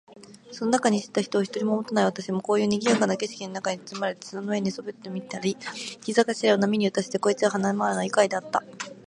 [0.51, 8.63] その中に知った人を一人ももたない私も、こういう賑（にぎ）やかな景色の中に裹（つつ）まれて、砂の上に寝そべってみたり、膝頭（ひざがしら）を波に打たしてそこいらを跳（は）ね廻（まわ）るのは愉快であった。